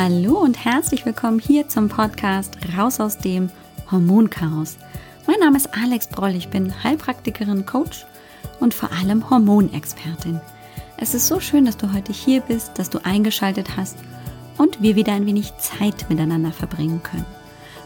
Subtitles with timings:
[0.00, 3.50] Hallo und herzlich willkommen hier zum Podcast Raus aus dem
[3.90, 4.76] Hormonchaos.
[5.26, 8.06] Mein Name ist Alex Broll, ich bin Heilpraktikerin, Coach
[8.60, 10.40] und vor allem Hormonexpertin.
[10.98, 13.96] Es ist so schön, dass du heute hier bist, dass du eingeschaltet hast
[14.56, 17.26] und wir wieder ein wenig Zeit miteinander verbringen können.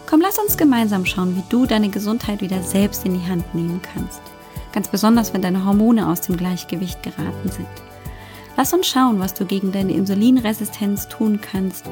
[0.05, 3.81] Komm, lass uns gemeinsam schauen, wie du deine Gesundheit wieder selbst in die Hand nehmen
[3.95, 4.21] kannst.
[4.75, 7.92] Ganz besonders, wenn deine Hormone aus dem Gleichgewicht geraten sind.
[8.63, 11.85] Lass uns schauen, was du gegen deine Insulinresistenz tun kannst,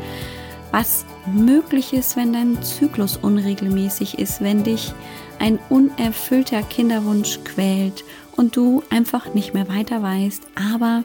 [0.70, 4.94] was möglich ist, wenn dein Zyklus unregelmäßig ist, wenn dich
[5.40, 8.04] ein unerfüllter Kinderwunsch quält
[8.36, 11.02] und du einfach nicht mehr weiter weißt, aber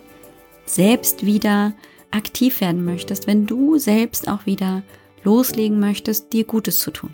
[0.68, 1.74] selbst wieder
[2.12, 4.84] aktiv werden möchtest, wenn du selbst auch wieder
[5.24, 7.10] loslegen möchtest, dir Gutes zu tun.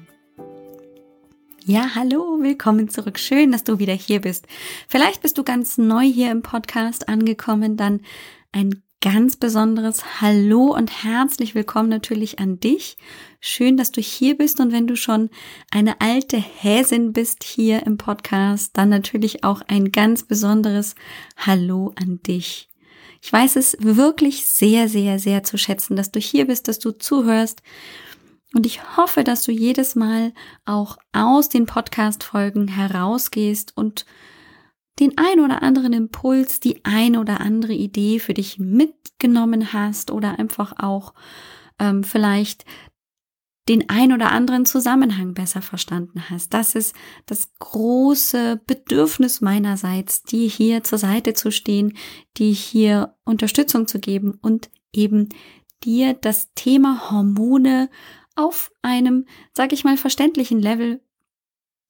[1.64, 3.18] Ja, hallo, willkommen zurück.
[3.18, 4.46] Schön, dass du wieder hier bist.
[4.90, 8.02] Vielleicht bist du ganz neu hier im Podcast angekommen, dann
[8.52, 12.98] ein ganz besonderes Hallo und herzlich willkommen natürlich an dich.
[13.40, 15.30] Schön, dass du hier bist und wenn du schon
[15.72, 20.96] eine alte Häsin bist hier im Podcast, dann natürlich auch ein ganz besonderes
[21.38, 22.70] Hallo an dich.
[23.22, 26.92] Ich weiß es wirklich sehr, sehr, sehr zu schätzen, dass du hier bist, dass du
[26.92, 27.62] zuhörst
[28.54, 30.34] und ich hoffe, dass du jedes Mal
[30.66, 34.06] auch aus den Podcast-Folgen herausgehst und
[35.00, 40.38] den ein oder anderen Impuls, die ein oder andere Idee für dich mitgenommen hast oder
[40.38, 41.14] einfach auch
[41.80, 42.66] ähm, vielleicht
[43.70, 46.54] den ein oder anderen Zusammenhang besser verstanden hast.
[46.54, 51.98] Das ist das große Bedürfnis meinerseits, dir hier zur Seite zu stehen,
[52.38, 55.30] dir hier Unterstützung zu geben und eben
[55.84, 57.90] dir das Thema Hormone
[58.36, 61.02] auf einem, sag ich mal, verständlichen Level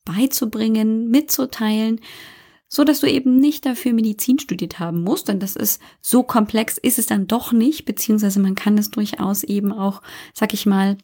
[0.04, 2.02] beizubringen, mitzuteilen,
[2.74, 6.78] so dass du eben nicht dafür Medizin studiert haben musst, denn das ist so komplex
[6.78, 10.02] ist es dann doch nicht, beziehungsweise man kann es durchaus eben auch,
[10.34, 10.98] sag ich mal,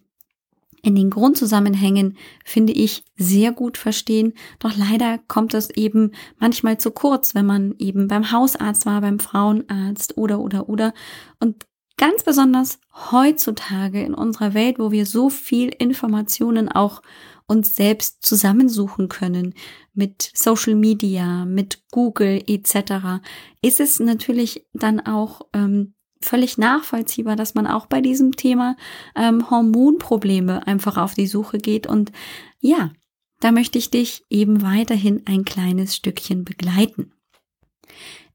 [0.82, 4.34] in den Grundzusammenhängen, finde ich, sehr gut verstehen.
[4.60, 9.20] Doch leider kommt es eben manchmal zu kurz, wenn man eben beim Hausarzt war, beim
[9.20, 10.94] Frauenarzt oder, oder, oder.
[11.40, 11.66] Und
[12.00, 12.80] Ganz besonders
[13.12, 17.02] heutzutage in unserer Welt, wo wir so viel Informationen auch
[17.48, 19.54] uns selbst zusammensuchen können
[19.94, 23.24] mit Social Media, mit Google etc.,
[23.62, 28.76] ist es natürlich dann auch ähm, völlig nachvollziehbar, dass man auch bei diesem Thema
[29.16, 31.88] ähm, Hormonprobleme einfach auf die Suche geht.
[31.88, 32.12] Und
[32.60, 32.92] ja,
[33.40, 37.14] da möchte ich dich eben weiterhin ein kleines Stückchen begleiten.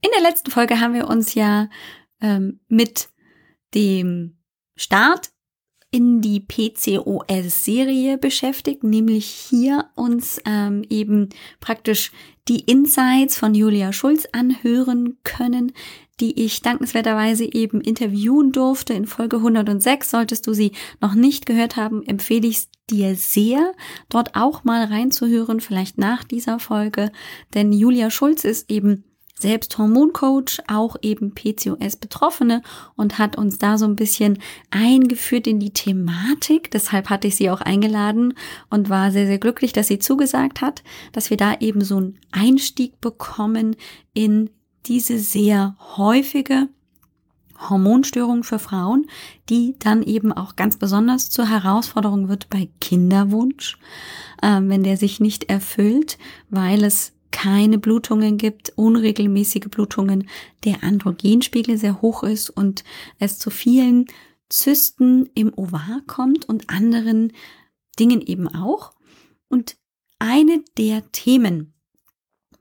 [0.01, 1.69] In der letzten Folge haben wir uns ja
[2.21, 3.09] ähm, mit
[3.75, 4.39] dem
[4.75, 5.32] Start
[5.93, 11.29] in die PCOS-Serie beschäftigt, nämlich hier uns ähm, eben
[11.61, 12.11] praktisch
[12.49, 15.73] die Insights von Julia Schulz anhören können,
[16.19, 20.11] die ich dankenswerterweise eben interviewen durfte in Folge 106.
[20.11, 23.73] Solltest du sie noch nicht gehört haben, empfehle ich dir sehr,
[24.09, 27.13] dort auch mal reinzuhören, vielleicht nach dieser Folge,
[27.55, 29.05] denn Julia Schulz ist eben
[29.43, 32.63] selbst Hormoncoach, auch eben PCOS-Betroffene
[32.97, 34.39] und hat uns da so ein bisschen
[34.71, 36.71] eingeführt in die Thematik.
[36.71, 38.35] Deshalb hatte ich sie auch eingeladen
[38.71, 40.83] und war sehr, sehr glücklich, dass sie zugesagt hat,
[41.13, 43.77] dass wir da eben so einen Einstieg bekommen
[44.15, 44.51] in
[44.87, 46.69] diese sehr häufige
[47.71, 49.07] Hormonstörung für Frauen,
[49.49, 53.79] die dann eben auch ganz besonders zur Herausforderung wird bei Kinderwunsch,
[54.43, 56.19] äh, wenn der sich nicht erfüllt,
[56.51, 60.29] weil es keine Blutungen gibt, unregelmäßige Blutungen,
[60.65, 62.85] der Androgenspiegel sehr hoch ist und
[63.19, 64.07] es zu vielen
[64.49, 67.33] Zysten im Ovar kommt und anderen
[67.99, 68.93] Dingen eben auch.
[69.49, 69.77] Und
[70.19, 71.75] eine der Themen,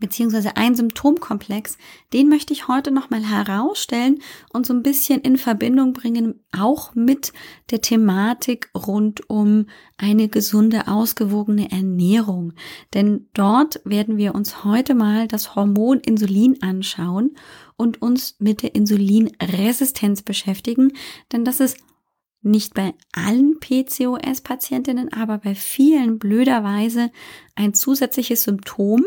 [0.02, 1.78] beziehungsweise ein Symptomkomplex,
[2.12, 4.20] den möchte ich heute nochmal herausstellen
[4.52, 7.32] und so ein bisschen in Verbindung bringen, auch mit
[7.70, 12.52] der Thematik rund um eine gesunde, ausgewogene Ernährung.
[12.94, 17.38] Denn dort werden wir uns heute mal das Hormon Insulin anschauen
[17.78, 20.92] und uns mit der Insulinresistenz beschäftigen,
[21.32, 21.78] denn das ist
[22.44, 27.12] nicht bei allen PCOS-Patientinnen, aber bei vielen blöderweise
[27.56, 29.06] ein zusätzliches Symptom,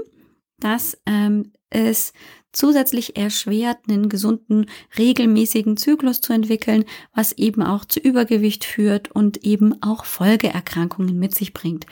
[0.59, 2.13] dass ähm, es
[2.53, 4.67] zusätzlich erschwert, einen gesunden,
[4.97, 11.35] regelmäßigen Zyklus zu entwickeln, was eben auch zu Übergewicht führt und eben auch Folgeerkrankungen mit
[11.35, 11.87] sich bringt.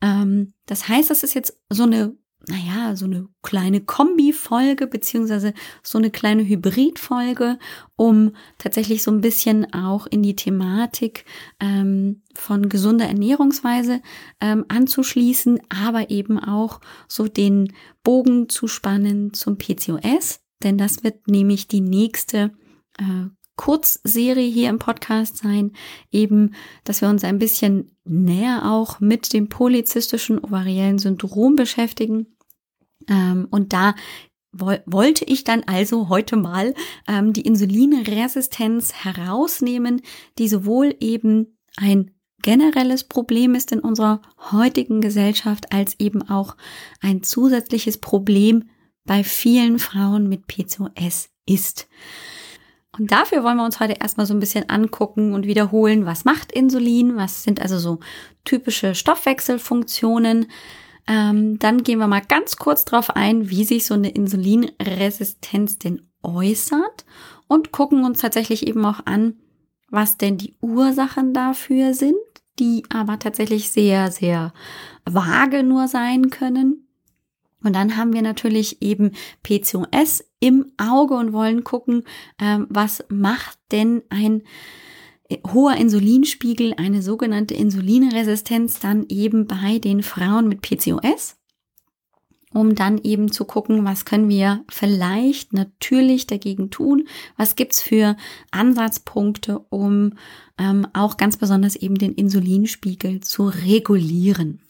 [0.00, 2.16] Ähm, das heißt, das ist jetzt so eine
[2.48, 5.52] naja, so eine kleine Kombi-Folge beziehungsweise
[5.82, 7.58] so eine kleine Hybrid-Folge,
[7.96, 11.24] um tatsächlich so ein bisschen auch in die Thematik
[11.60, 14.00] ähm, von gesunder Ernährungsweise
[14.40, 17.72] ähm, anzuschließen, aber eben auch so den
[18.02, 22.52] Bogen zu spannen zum PCOS, denn das wird nämlich die nächste
[22.98, 23.28] äh,
[23.60, 25.72] Kurzserie hier im Podcast sein,
[26.10, 26.54] eben,
[26.84, 32.26] dass wir uns ein bisschen näher auch mit dem polyzystischen ovariellen Syndrom beschäftigen.
[33.08, 33.94] Ähm, und da
[34.52, 36.74] wollte ich dann also heute mal
[37.06, 40.02] ähm, die Insulinresistenz herausnehmen,
[40.38, 42.10] die sowohl eben ein
[42.42, 46.56] generelles Problem ist in unserer heutigen Gesellschaft, als eben auch
[47.00, 48.64] ein zusätzliches Problem
[49.04, 51.88] bei vielen Frauen mit PCOS ist.
[53.00, 56.52] Und dafür wollen wir uns heute erstmal so ein bisschen angucken und wiederholen, was macht
[56.52, 57.98] Insulin, was sind also so
[58.44, 60.46] typische Stoffwechselfunktionen.
[61.08, 66.08] Ähm, dann gehen wir mal ganz kurz darauf ein, wie sich so eine Insulinresistenz denn
[66.22, 67.06] äußert
[67.48, 69.40] und gucken uns tatsächlich eben auch an,
[69.88, 72.14] was denn die Ursachen dafür sind
[72.60, 74.52] die aber tatsächlich sehr, sehr
[75.04, 76.86] vage nur sein können.
[77.62, 79.12] Und dann haben wir natürlich eben
[79.42, 82.04] PCOS im Auge und wollen gucken,
[82.40, 84.42] ähm, was macht denn ein
[85.28, 91.36] äh, hoher Insulinspiegel, eine sogenannte Insulinresistenz dann eben bei den Frauen mit PCOS
[92.52, 98.16] um dann eben zu gucken, was können wir vielleicht natürlich dagegen tun, was gibt's für
[98.50, 100.14] Ansatzpunkte, um
[100.58, 104.60] ähm, auch ganz besonders eben den Insulinspiegel zu regulieren.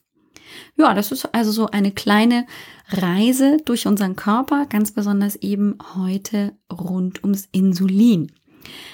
[0.76, 2.46] Ja, das ist also so eine kleine
[2.88, 8.32] Reise durch unseren Körper, ganz besonders eben heute rund ums Insulin.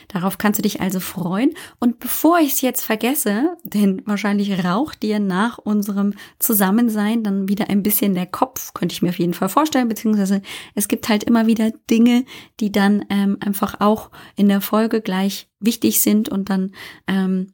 [0.08, 1.54] Darauf kannst du dich also freuen.
[1.80, 7.68] Und bevor ich es jetzt vergesse, denn wahrscheinlich raucht dir nach unserem Zusammensein dann wieder
[7.68, 10.42] ein bisschen der Kopf, könnte ich mir auf jeden Fall vorstellen, beziehungsweise
[10.74, 12.24] es gibt halt immer wieder Dinge,
[12.60, 16.72] die dann ähm, einfach auch in der Folge gleich wichtig sind und dann
[17.06, 17.52] ähm,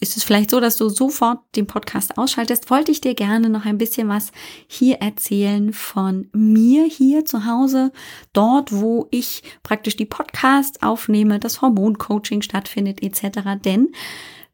[0.00, 3.64] ist es vielleicht so, dass du sofort den Podcast ausschaltest, wollte ich dir gerne noch
[3.64, 4.32] ein bisschen was
[4.66, 7.92] hier erzählen von mir hier zu Hause,
[8.32, 13.40] dort, wo ich praktisch die Podcasts aufnehme, das Hormoncoaching stattfindet etc.
[13.64, 13.88] Denn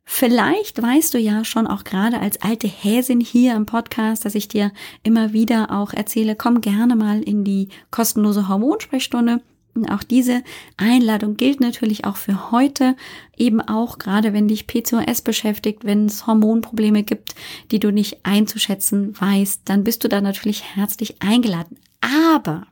[0.07, 4.49] Vielleicht weißt du ja schon auch gerade als alte Häsin hier im Podcast, dass ich
[4.49, 4.71] dir
[5.03, 9.41] immer wieder auch erzähle, komm gerne mal in die kostenlose Hormonsprechstunde.
[9.75, 10.43] Und auch diese
[10.77, 12.97] Einladung gilt natürlich auch für heute,
[13.37, 17.35] eben auch gerade wenn dich PCOS beschäftigt, wenn es Hormonprobleme gibt,
[17.71, 21.77] die du nicht einzuschätzen weißt, dann bist du da natürlich herzlich eingeladen.
[22.01, 22.67] Aber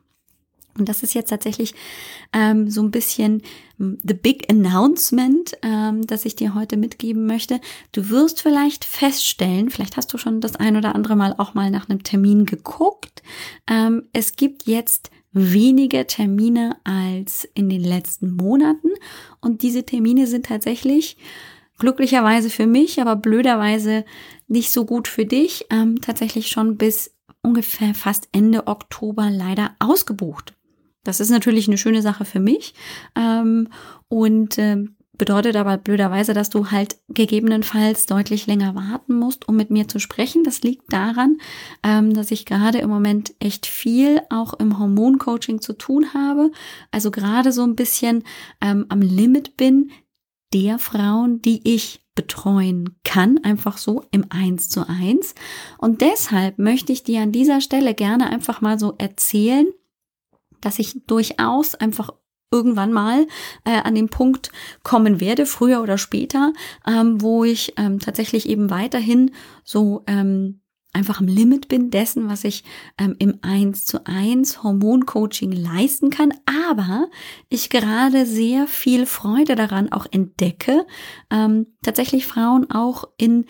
[0.79, 1.75] und das ist jetzt tatsächlich
[2.33, 3.43] ähm, so ein bisschen
[3.79, 7.61] hm, the big announcement, ähm, das ich dir heute mitgeben möchte.
[7.93, 11.71] Du wirst vielleicht feststellen, vielleicht hast du schon das ein oder andere Mal auch mal
[11.71, 13.23] nach einem Termin geguckt.
[13.69, 18.91] Ähm, es gibt jetzt weniger Termine als in den letzten Monaten.
[19.41, 21.17] Und diese Termine sind tatsächlich
[21.79, 24.05] glücklicherweise für mich, aber blöderweise
[24.47, 30.55] nicht so gut für dich, ähm, tatsächlich schon bis ungefähr fast Ende Oktober leider ausgebucht.
[31.05, 32.75] Das ist natürlich eine schöne Sache für mich.
[33.17, 33.69] Ähm,
[34.09, 39.71] und ähm, bedeutet aber blöderweise, dass du halt gegebenenfalls deutlich länger warten musst, um mit
[39.71, 40.43] mir zu sprechen.
[40.43, 41.39] Das liegt daran,
[41.83, 46.51] ähm, dass ich gerade im Moment echt viel auch im Hormoncoaching zu tun habe.
[46.91, 48.25] Also gerade so ein bisschen
[48.61, 49.91] ähm, am Limit bin
[50.55, 55.35] der Frauen, die ich betreuen kann, einfach so im Eins zu eins.
[55.79, 59.67] Und deshalb möchte ich dir an dieser Stelle gerne einfach mal so erzählen,
[60.61, 62.13] dass ich durchaus einfach
[62.53, 63.27] irgendwann mal
[63.65, 66.53] äh, an den Punkt kommen werde, früher oder später,
[66.87, 69.33] ähm, wo ich ähm, tatsächlich eben weiterhin
[69.65, 70.61] so ähm,
[70.93, 72.65] einfach am Limit bin dessen, was ich
[72.99, 77.09] ähm, im 1 zu 1 Hormoncoaching leisten kann, aber
[77.49, 80.87] ich gerade sehr viel Freude daran auch entdecke,
[81.31, 83.47] ähm, tatsächlich Frauen auch in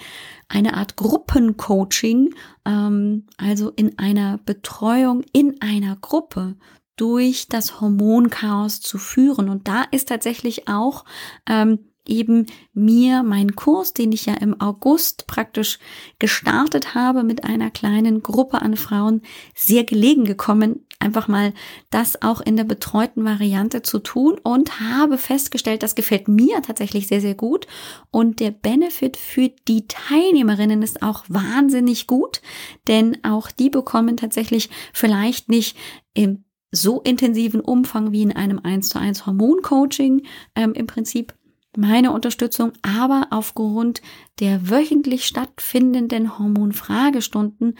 [0.49, 2.35] eine Art Gruppencoaching,
[2.65, 6.57] ähm, also in einer Betreuung in einer Gruppe
[6.97, 9.49] durch das Hormonchaos zu führen.
[9.49, 11.05] Und da ist tatsächlich auch
[11.49, 15.79] ähm, eben mir mein Kurs, den ich ja im August praktisch
[16.19, 19.23] gestartet habe mit einer kleinen Gruppe an Frauen,
[19.55, 21.53] sehr gelegen gekommen, einfach mal
[21.91, 27.07] das auch in der betreuten Variante zu tun und habe festgestellt, das gefällt mir tatsächlich
[27.07, 27.67] sehr, sehr gut
[28.11, 32.41] und der Benefit für die Teilnehmerinnen ist auch wahnsinnig gut,
[32.89, 35.77] denn auch die bekommen tatsächlich vielleicht nicht
[36.15, 40.23] im so intensiven Umfang wie in einem 1 zu 1 Hormoncoaching
[40.57, 41.35] ähm, im Prinzip
[41.77, 44.03] meine Unterstützung, aber aufgrund
[44.41, 47.79] der wöchentlich stattfindenden Hormonfragestunden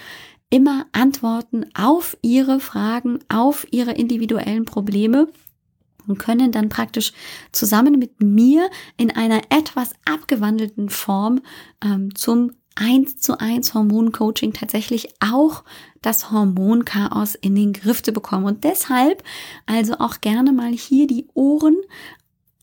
[0.51, 5.29] immer Antworten auf ihre Fragen, auf ihre individuellen Probleme
[6.07, 7.13] und können dann praktisch
[7.53, 11.41] zusammen mit mir in einer etwas abgewandelten Form
[11.83, 15.65] ähm, zum eins zu eins Hormoncoaching tatsächlich auch
[16.03, 18.45] das Hormonchaos in den Griff zu bekommen.
[18.45, 19.23] Und deshalb
[19.67, 21.77] also auch gerne mal hier die Ohren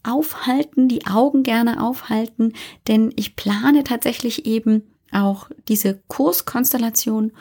[0.04, 2.54] aufhalten, die Augen gerne aufhalten,
[2.88, 7.32] denn ich plane tatsächlich eben auch diese Kurskonstellation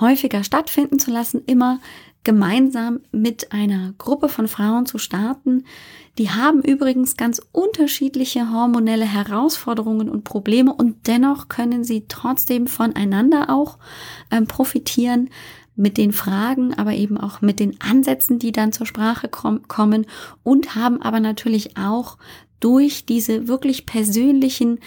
[0.00, 1.80] häufiger stattfinden zu lassen, immer
[2.24, 5.64] gemeinsam mit einer Gruppe von Frauen zu starten.
[6.18, 13.48] Die haben übrigens ganz unterschiedliche hormonelle Herausforderungen und Probleme und dennoch können sie trotzdem voneinander
[13.48, 13.78] auch
[14.30, 15.30] ähm, profitieren
[15.74, 20.06] mit den Fragen, aber eben auch mit den Ansätzen, die dann zur Sprache kommen
[20.42, 22.18] und haben aber natürlich auch
[22.60, 24.80] durch diese wirklich persönlichen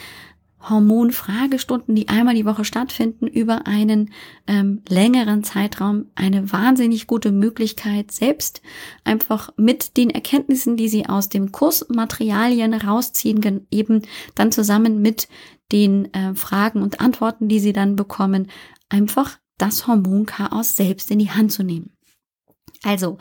[0.69, 4.11] Hormonfragestunden, die einmal die Woche stattfinden, über einen
[4.47, 8.61] ähm, längeren Zeitraum eine wahnsinnig gute Möglichkeit, selbst
[9.03, 14.01] einfach mit den Erkenntnissen, die sie aus dem Kursmaterialien rausziehen, eben
[14.35, 15.27] dann zusammen mit
[15.71, 18.47] den äh, Fragen und Antworten, die sie dann bekommen,
[18.89, 21.94] einfach das Hormonchaos selbst in die Hand zu nehmen.
[22.83, 23.17] Also,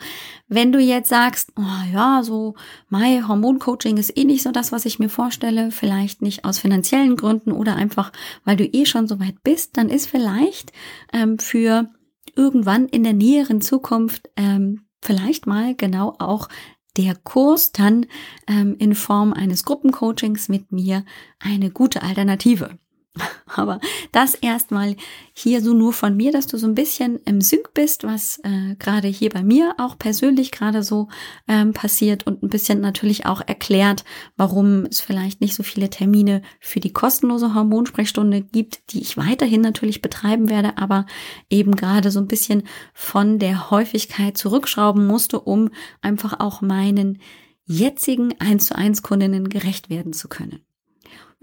[0.47, 2.55] wenn du jetzt sagst, oh ja, so
[2.89, 7.15] mein Hormoncoaching ist eh nicht so das, was ich mir vorstelle, vielleicht nicht aus finanziellen
[7.15, 8.11] Gründen oder einfach,
[8.43, 10.71] weil du eh schon so weit bist, dann ist vielleicht
[11.13, 11.89] ähm, für
[12.35, 16.49] irgendwann in der näheren Zukunft ähm, vielleicht mal genau auch
[16.97, 18.05] der Kurs dann
[18.47, 21.03] ähm, in Form eines Gruppencoachings mit mir
[21.39, 22.77] eine gute Alternative.
[23.47, 23.79] Aber
[24.11, 24.95] das erstmal
[25.33, 28.75] hier so nur von mir, dass du so ein bisschen im Sync bist, was äh,
[28.77, 31.07] gerade hier bei mir auch persönlich gerade so
[31.47, 34.03] ähm, passiert und ein bisschen natürlich auch erklärt,
[34.35, 39.61] warum es vielleicht nicht so viele Termine für die kostenlose Hormonsprechstunde gibt, die ich weiterhin
[39.61, 41.05] natürlich betreiben werde, aber
[41.49, 45.69] eben gerade so ein bisschen von der Häufigkeit zurückschrauben musste, um
[46.01, 47.19] einfach auch meinen
[47.65, 50.65] jetzigen 1 zu 1 Kundinnen gerecht werden zu können.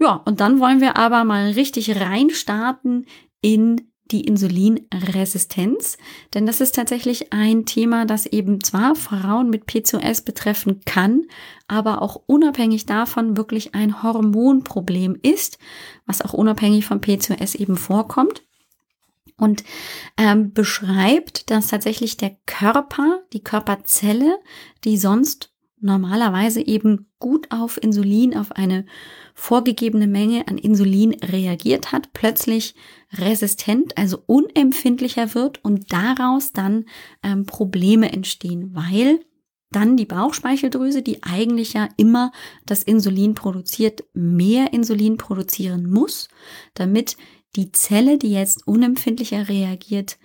[0.03, 3.05] Ja, und dann wollen wir aber mal richtig reinstarten
[3.39, 5.97] in die Insulinresistenz,
[6.33, 11.21] denn das ist tatsächlich ein Thema, das eben zwar Frauen mit PCOS betreffen kann,
[11.69, 15.57] aber auch unabhängig davon wirklich ein Hormonproblem ist,
[16.05, 18.43] was auch unabhängig vom PCOS eben vorkommt.
[19.37, 19.63] Und
[20.17, 24.37] ähm, beschreibt, dass tatsächlich der Körper, die Körperzelle,
[24.83, 28.85] die sonst normalerweise eben gut auf Insulin, auf eine
[29.33, 32.75] vorgegebene Menge an Insulin reagiert hat, plötzlich
[33.13, 36.85] resistent, also unempfindlicher wird und daraus dann
[37.23, 39.19] ähm, Probleme entstehen, weil
[39.71, 42.31] dann die Bauchspeicheldrüse, die eigentlich ja immer
[42.65, 46.29] das Insulin produziert, mehr Insulin produzieren muss,
[46.75, 47.17] damit
[47.55, 50.17] die Zelle, die jetzt unempfindlicher reagiert,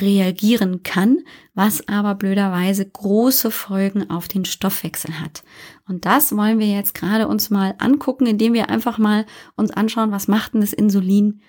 [0.00, 1.18] reagieren kann,
[1.54, 5.42] was aber blöderweise große Folgen auf den Stoffwechsel hat.
[5.86, 9.26] Und das wollen wir jetzt gerade uns mal angucken, indem wir einfach mal
[9.56, 11.40] uns anschauen, was macht denn das Insulin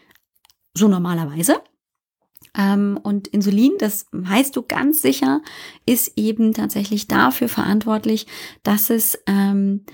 [0.73, 1.61] so normalerweise?
[2.57, 5.41] Ähm, und Insulin, das weißt du ganz sicher,
[5.85, 8.27] ist eben tatsächlich dafür verantwortlich,
[8.63, 9.85] dass es ähm,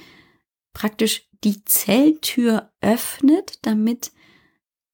[0.74, 4.12] praktisch die Zelltür öffnet, damit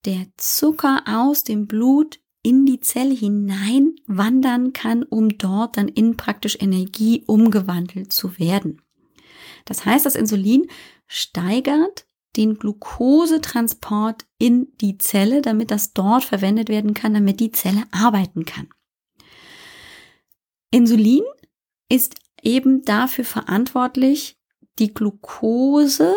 [0.05, 6.17] der Zucker aus dem Blut in die Zelle hinein wandern kann, um dort dann in
[6.17, 8.81] praktisch Energie umgewandelt zu werden.
[9.65, 10.67] Das heißt, das Insulin
[11.07, 12.05] steigert
[12.37, 18.45] den Glukosetransport in die Zelle, damit das dort verwendet werden kann, damit die Zelle arbeiten
[18.45, 18.69] kann.
[20.71, 21.23] Insulin
[21.89, 24.37] ist eben dafür verantwortlich,
[24.79, 26.15] die Glucose,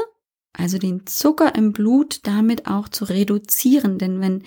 [0.53, 3.99] also den Zucker im Blut, damit auch zu reduzieren.
[3.99, 4.45] Denn wenn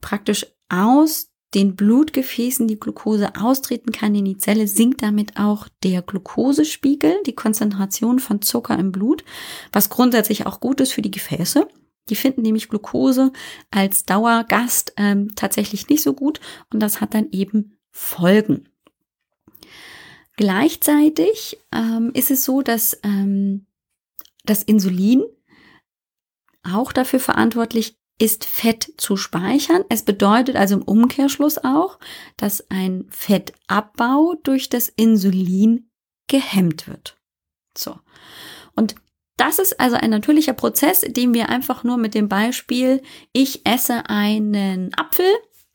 [0.00, 6.00] praktisch aus den Blutgefäßen die Glucose austreten kann in die Zelle, sinkt damit auch der
[6.00, 9.22] Glukosespiegel, die Konzentration von Zucker im Blut,
[9.70, 11.68] was grundsätzlich auch gut ist für die Gefäße.
[12.08, 13.32] Die finden nämlich Glucose
[13.70, 16.40] als Dauergast ähm, tatsächlich nicht so gut
[16.72, 18.68] und das hat dann eben Folgen.
[20.36, 23.66] Gleichzeitig ähm, ist es so, dass ähm,
[24.44, 25.22] das Insulin
[26.64, 29.82] auch dafür verantwortlich ist Fett zu speichern.
[29.88, 31.98] Es bedeutet also im Umkehrschluss auch,
[32.36, 35.90] dass ein Fettabbau durch das Insulin
[36.28, 37.18] gehemmt wird.
[37.76, 37.98] So.
[38.76, 38.94] Und
[39.38, 43.02] das ist also ein natürlicher Prozess, den wir einfach nur mit dem Beispiel,
[43.32, 45.26] ich esse einen Apfel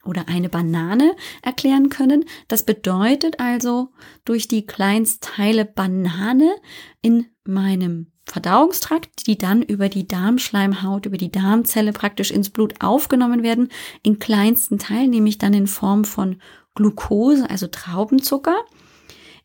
[0.06, 2.24] oder eine Banane erklären können.
[2.48, 3.90] Das bedeutet also,
[4.24, 6.56] durch die Kleinstteile Banane
[7.02, 13.42] in meinem Verdauungstrakt, die dann über die Darmschleimhaut, über die Darmzelle praktisch ins Blut aufgenommen
[13.42, 13.70] werden,
[14.04, 16.42] in kleinsten Teilen, nämlich dann in Form von
[16.76, 18.58] Glucose, also Traubenzucker,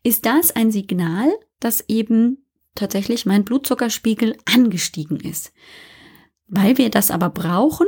[0.03, 5.53] ist das ein Signal, dass eben tatsächlich mein Blutzuckerspiegel angestiegen ist.
[6.47, 7.87] Weil wir das aber brauchen,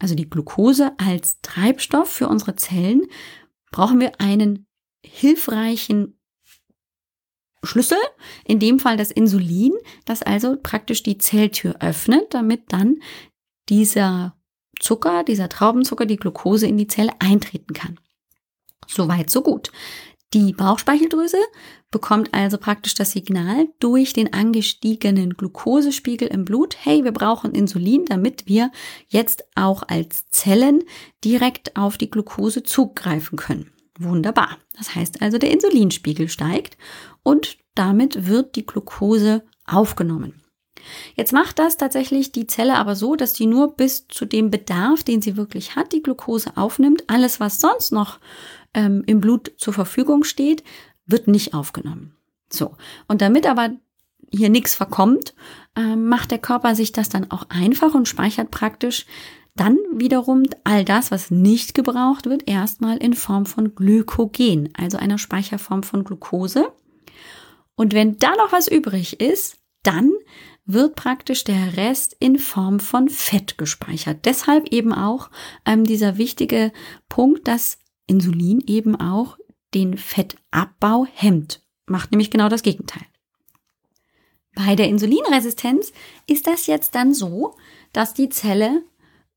[0.00, 3.06] also die Glucose als Treibstoff für unsere Zellen,
[3.70, 4.66] brauchen wir einen
[5.04, 6.18] hilfreichen
[7.62, 7.98] Schlüssel,
[8.44, 9.72] in dem Fall das Insulin,
[10.04, 13.00] das also praktisch die Zelltür öffnet, damit dann
[13.68, 14.34] dieser
[14.80, 18.00] Zucker, dieser Traubenzucker, die Glucose in die Zelle eintreten kann.
[18.88, 19.70] Soweit, so gut.
[20.34, 21.36] Die Bauchspeicheldrüse
[21.90, 28.06] bekommt also praktisch das Signal durch den angestiegenen Glukosespiegel im Blut, hey, wir brauchen Insulin,
[28.06, 28.72] damit wir
[29.08, 30.82] jetzt auch als Zellen
[31.22, 33.72] direkt auf die Glucose zugreifen können.
[34.02, 34.58] Wunderbar.
[34.76, 36.76] Das heißt also, der Insulinspiegel steigt
[37.22, 40.42] und damit wird die Glucose aufgenommen.
[41.14, 45.02] Jetzt macht das tatsächlich die Zelle aber so, dass die nur bis zu dem Bedarf,
[45.02, 47.04] den sie wirklich hat, die Glucose aufnimmt.
[47.08, 48.18] Alles, was sonst noch
[48.74, 50.64] ähm, im Blut zur Verfügung steht,
[51.06, 52.16] wird nicht aufgenommen.
[52.50, 52.76] So.
[53.06, 53.70] Und damit aber
[54.30, 55.34] hier nichts verkommt,
[55.76, 59.06] äh, macht der Körper sich das dann auch einfach und speichert praktisch
[59.54, 65.18] dann wiederum all das, was nicht gebraucht wird, erstmal in Form von Glykogen, also einer
[65.18, 66.72] Speicherform von Glucose.
[67.74, 70.12] Und wenn da noch was übrig ist, dann
[70.64, 74.24] wird praktisch der Rest in Form von Fett gespeichert.
[74.24, 75.30] Deshalb eben auch
[75.66, 76.72] ähm, dieser wichtige
[77.08, 79.38] Punkt, dass Insulin eben auch
[79.74, 81.62] den Fettabbau hemmt.
[81.86, 83.02] Macht nämlich genau das Gegenteil.
[84.54, 85.92] Bei der Insulinresistenz
[86.26, 87.56] ist das jetzt dann so,
[87.92, 88.82] dass die Zelle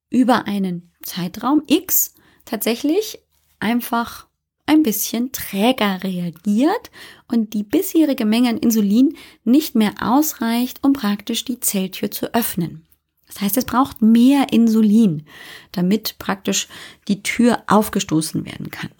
[0.09, 3.19] über einen Zeitraum X tatsächlich
[3.59, 4.27] einfach
[4.65, 6.91] ein bisschen träger reagiert
[7.27, 12.85] und die bisherige Menge an Insulin nicht mehr ausreicht, um praktisch die Zelltür zu öffnen.
[13.27, 15.25] Das heißt, es braucht mehr Insulin,
[15.71, 16.67] damit praktisch
[17.07, 18.91] die Tür aufgestoßen werden kann.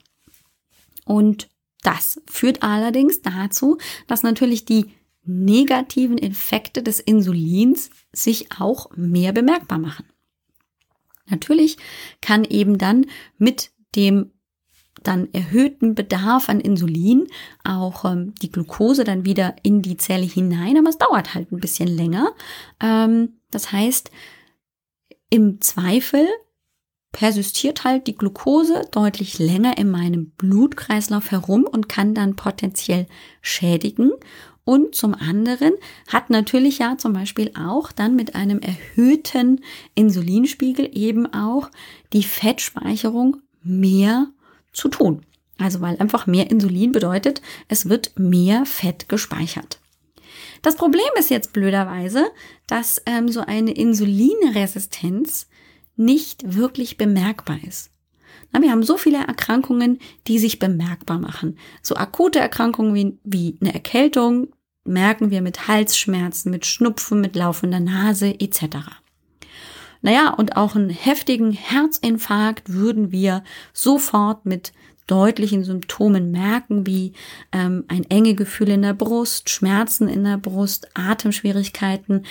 [1.06, 1.50] Und
[1.84, 4.92] das führt allerdings dazu, dass natürlich die
[5.24, 10.06] negativen Effekte des Insulins sich auch mehr bemerkbar machen.
[11.30, 11.78] Natürlich
[12.22, 13.06] kann eben dann
[13.38, 14.32] mit dem
[15.04, 17.28] dann erhöhten Bedarf an Insulin
[17.64, 21.60] auch ähm, die Glucose dann wieder in die Zelle hinein, aber es dauert halt ein
[21.60, 22.34] bisschen länger.
[22.82, 24.10] Ähm, das heißt,
[25.30, 26.28] im Zweifel
[27.12, 33.08] persistiert halt die Glucose deutlich länger in meinem Blutkreislauf herum und kann dann potenziell
[33.42, 34.12] schädigen
[34.66, 35.74] und zum anderen
[36.08, 39.62] hat natürlich ja zum Beispiel auch dann mit einem erhöhten
[39.94, 41.70] Insulinspiegel eben auch
[42.14, 44.28] die Fettspeicherung mehr
[44.74, 45.22] zu tun.
[45.60, 49.80] Also weil einfach mehr Insulin bedeutet, es wird mehr Fett gespeichert.
[50.64, 52.26] Das Problem ist jetzt blöderweise,
[52.66, 55.48] dass ähm, so eine Insulinresistenz
[55.96, 57.92] nicht wirklich bemerkbar ist.
[58.62, 61.58] Wir haben so viele Erkrankungen, die sich bemerkbar machen.
[61.82, 64.50] So akute Erkrankungen wie, wie eine Erkältung
[64.86, 68.78] merken wir mit Halsschmerzen, mit Schnupfen, mit laufender Nase etc.
[70.02, 74.72] Naja, und auch einen heftigen Herzinfarkt würden wir sofort mit
[75.08, 77.14] deutlichen Symptomen merken, wie
[77.52, 82.26] ähm, ein enge Gefühl in der Brust, Schmerzen in der Brust, Atemschwierigkeiten,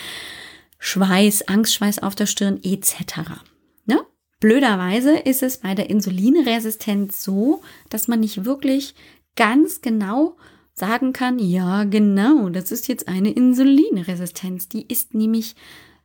[0.78, 3.42] Schweiß, Angstschweiß auf der Stirn etc.
[3.86, 4.00] Ne?
[4.40, 8.94] Blöderweise ist es bei der Insulinresistenz so, dass man nicht wirklich
[9.36, 10.36] ganz genau
[10.74, 14.68] sagen kann, ja genau, das ist jetzt eine Insulinresistenz.
[14.68, 15.54] Die ist nämlich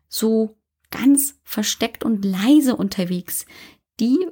[0.08, 0.56] so
[0.92, 3.46] ganz versteckt und leise unterwegs.
[4.00, 4.28] Die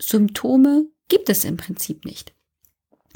[0.00, 2.34] Symptome gibt es im Prinzip nicht.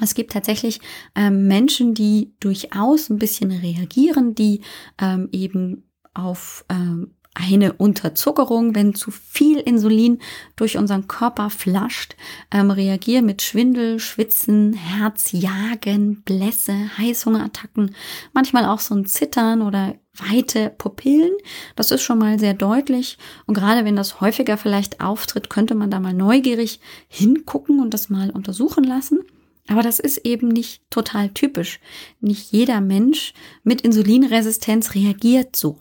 [0.00, 0.80] Es gibt tatsächlich
[1.14, 4.62] ähm, Menschen, die durchaus ein bisschen reagieren, die
[4.98, 10.18] ähm, eben auf ähm, eine Unterzuckerung, wenn zu viel Insulin
[10.56, 12.16] durch unseren Körper flascht,
[12.50, 17.94] ähm, reagieren mit Schwindel, Schwitzen, Herzjagen, Blässe, Heißhungerattacken,
[18.32, 21.32] manchmal auch so ein Zittern oder weite Pupillen.
[21.76, 23.18] Das ist schon mal sehr deutlich.
[23.46, 28.10] Und gerade wenn das häufiger vielleicht auftritt, könnte man da mal neugierig hingucken und das
[28.10, 29.20] mal untersuchen lassen.
[29.68, 31.80] Aber das ist eben nicht total typisch.
[32.20, 35.78] Nicht jeder Mensch mit Insulinresistenz reagiert so.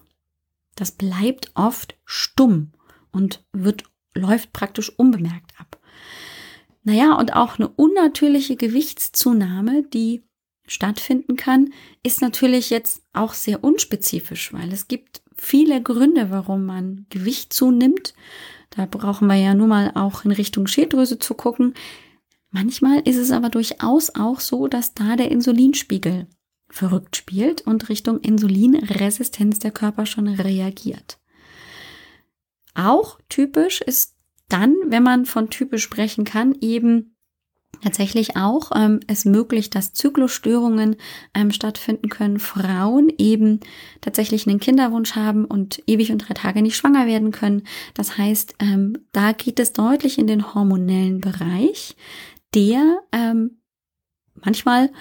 [0.80, 2.72] Das bleibt oft stumm
[3.12, 3.84] und wird,
[4.16, 5.78] läuft praktisch unbemerkt ab.
[6.84, 10.24] Naja, und auch eine unnatürliche Gewichtszunahme, die
[10.68, 17.08] stattfinden kann, ist natürlich jetzt auch sehr unspezifisch, weil es gibt viele Gründe, warum man
[17.10, 18.14] Gewicht zunimmt.
[18.70, 21.74] Da brauchen wir ja nur mal auch in Richtung Schilddrüse zu gucken.
[22.52, 26.26] Manchmal ist es aber durchaus auch so, dass da der Insulinspiegel
[26.70, 31.20] verrückt spielt und Richtung Insulinresistenz der Körper schon reagiert.
[32.76, 34.16] Auch typisch ist
[34.48, 37.16] dann, wenn man von typisch sprechen kann, eben
[37.82, 40.96] tatsächlich auch ähm, es möglich, dass Zyklusstörungen
[41.34, 42.40] ähm, stattfinden können.
[42.40, 43.60] Frauen eben
[44.02, 47.64] tatsächlich einen Kinderwunsch haben und ewig und drei Tage nicht schwanger werden können.
[47.94, 51.96] Das heißt, ähm, da geht es deutlich in den hormonellen Bereich,
[52.54, 53.62] der ähm,
[54.34, 54.92] manchmal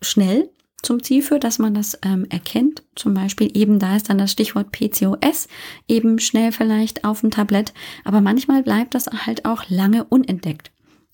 [0.00, 0.50] schnell
[0.84, 2.82] zum Ziel führt, dass man das ähm, erkennt.
[2.94, 5.48] Zum Beispiel eben da ist dann das Stichwort PCOS
[5.88, 7.72] eben schnell vielleicht auf dem Tablett.
[8.04, 10.70] Aber manchmal bleibt das halt auch lange unentdeckt,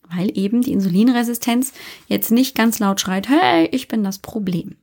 [0.09, 1.73] weil eben die Insulinresistenz
[2.07, 4.77] jetzt nicht ganz laut schreit, hey, ich bin das Problem.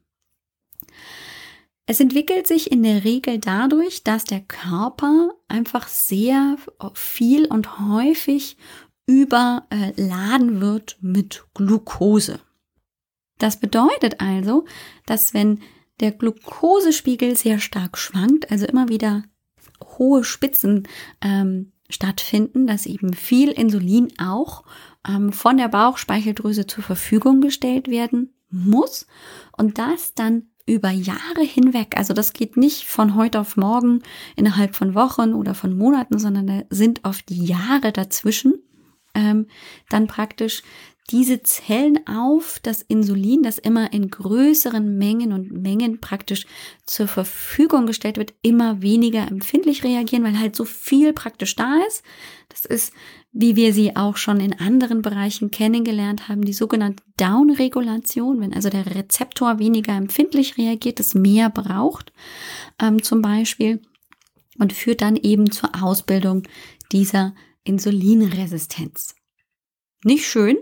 [1.89, 6.57] Es entwickelt sich in der Regel dadurch, dass der Körper einfach sehr
[6.93, 8.57] viel und häufig
[9.05, 12.39] überladen wird mit Glucose.
[13.37, 14.65] Das bedeutet also,
[15.05, 15.59] dass wenn
[15.99, 19.23] der Glukosespiegel sehr stark schwankt, also immer wieder
[19.83, 20.87] hohe Spitzen
[21.21, 24.63] ähm, stattfinden, dass eben viel Insulin auch
[25.07, 29.07] ähm, von der Bauchspeicheldrüse zur Verfügung gestellt werden muss
[29.55, 34.03] und das dann über Jahre hinweg, also das geht nicht von heute auf morgen
[34.35, 38.55] innerhalb von Wochen oder von Monaten, sondern da sind oft Jahre dazwischen,
[39.13, 39.47] ähm,
[39.89, 40.63] dann praktisch
[41.09, 46.45] diese Zellen auf das Insulin, das immer in größeren Mengen und Mengen praktisch
[46.85, 52.03] zur Verfügung gestellt wird, immer weniger empfindlich reagieren, weil halt so viel praktisch da ist.
[52.49, 52.93] Das ist,
[53.31, 58.69] wie wir sie auch schon in anderen Bereichen kennengelernt haben, die sogenannte Downregulation, wenn also
[58.69, 62.11] der Rezeptor weniger empfindlich reagiert, es mehr braucht,
[62.81, 63.81] ähm, zum Beispiel,
[64.59, 66.43] und führt dann eben zur Ausbildung
[66.91, 69.16] dieser Insulinresistenz.
[70.03, 70.57] Nicht schön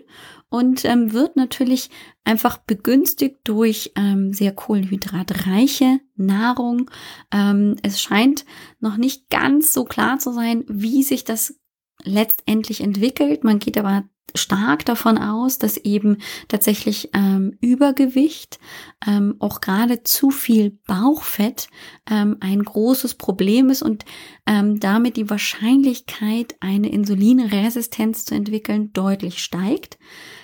[0.49, 1.89] und ähm, wird natürlich
[2.23, 6.89] einfach begünstigt durch ähm, sehr kohlenhydratreiche Nahrung.
[7.31, 8.45] Ähm, es scheint
[8.79, 11.59] noch nicht ganz so klar zu sein, wie sich das
[12.03, 13.43] letztendlich entwickelt.
[13.43, 18.59] Man geht aber stark davon aus, dass eben tatsächlich ähm, Übergewicht,
[19.05, 21.67] ähm, auch gerade zu viel Bauchfett
[22.09, 24.05] ähm, ein großes Problem ist und
[24.45, 29.97] ähm, damit die Wahrscheinlichkeit, eine Insulinresistenz zu entwickeln, deutlich steigt.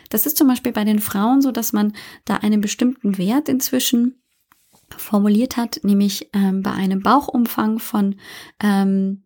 [0.10, 1.94] Das ist zum Beispiel bei den Frauen so, dass man
[2.26, 4.22] da einen bestimmten Wert inzwischen
[4.98, 8.16] formuliert hat, nämlich ähm, bei einem Bauchumfang von
[8.62, 9.24] ähm,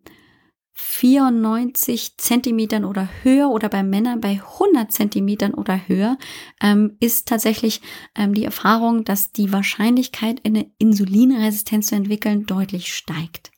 [0.78, 6.18] 94 Zentimetern oder höher oder bei Männern bei 100 Zentimetern oder höher
[6.62, 7.82] ähm, ist tatsächlich
[8.14, 13.52] ähm, die Erfahrung, dass die Wahrscheinlichkeit, eine Insulinresistenz zu entwickeln, deutlich steigt.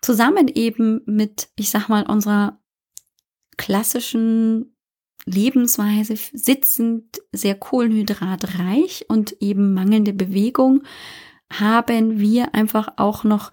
[0.00, 2.58] Zusammen eben mit, ich sag mal, unserer
[3.58, 4.74] klassischen
[5.26, 10.84] Lebensweise, sitzend, sehr kohlenhydratreich und eben mangelnde Bewegung,
[11.52, 13.52] haben wir einfach auch noch,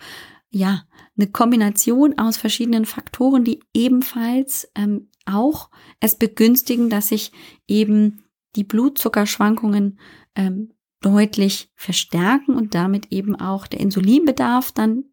[0.52, 0.86] ja,
[1.18, 7.32] eine Kombination aus verschiedenen Faktoren, die ebenfalls ähm, auch es begünstigen, dass sich
[7.68, 8.26] eben
[8.58, 10.00] die Blutzuckerschwankungen
[10.36, 15.06] ähm, deutlich verstärken und damit eben auch der Insulinbedarf dann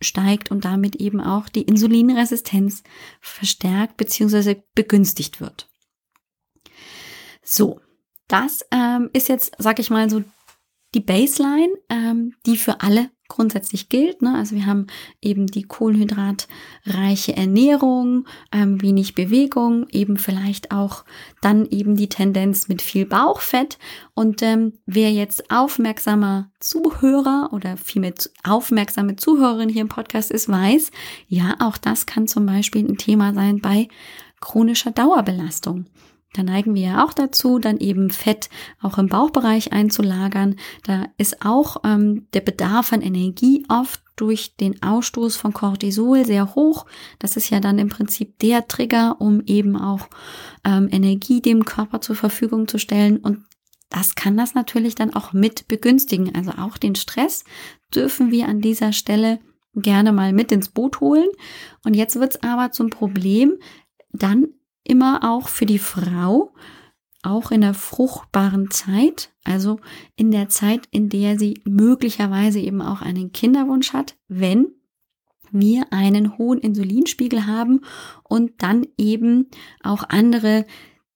[0.00, 2.82] steigt und damit eben auch die Insulinresistenz
[3.20, 4.62] verstärkt bzw.
[4.74, 5.70] begünstigt wird.
[7.42, 7.80] So,
[8.28, 10.24] das ähm, ist jetzt, sag ich mal, so
[10.94, 14.20] die Baseline, ähm, die für alle grundsätzlich gilt.
[14.20, 14.34] Ne?
[14.36, 14.88] Also wir haben
[15.22, 21.04] eben die kohlenhydratreiche Ernährung, ähm, wenig Bewegung, eben vielleicht auch
[21.40, 23.78] dann eben die Tendenz mit viel Bauchfett.
[24.12, 28.12] Und ähm, wer jetzt aufmerksamer Zuhörer oder vielmehr
[28.44, 30.90] aufmerksame Zuhörerin hier im Podcast ist, weiß,
[31.26, 33.88] ja, auch das kann zum Beispiel ein Thema sein bei
[34.40, 35.86] chronischer Dauerbelastung.
[36.32, 40.56] Da neigen wir ja auch dazu, dann eben Fett auch im Bauchbereich einzulagern.
[40.84, 46.54] Da ist auch ähm, der Bedarf an Energie oft durch den Ausstoß von Cortisol sehr
[46.54, 46.86] hoch.
[47.18, 50.08] Das ist ja dann im Prinzip der Trigger, um eben auch
[50.64, 53.16] ähm, Energie dem Körper zur Verfügung zu stellen.
[53.16, 53.44] Und
[53.88, 56.32] das kann das natürlich dann auch mit begünstigen.
[56.34, 57.44] Also auch den Stress
[57.92, 59.40] dürfen wir an dieser Stelle
[59.74, 61.28] gerne mal mit ins Boot holen.
[61.84, 63.54] Und jetzt wird es aber zum Problem,
[64.12, 64.48] dann
[64.84, 66.52] immer auch für die Frau,
[67.22, 69.78] auch in der fruchtbaren Zeit, also
[70.16, 74.68] in der Zeit, in der sie möglicherweise eben auch einen Kinderwunsch hat, wenn
[75.52, 77.80] wir einen hohen Insulinspiegel haben
[78.24, 79.48] und dann eben
[79.82, 80.64] auch andere